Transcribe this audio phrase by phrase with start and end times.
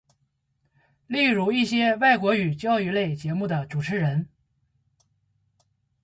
[1.05, 4.27] 例如一些外国语教育类节目的主持人。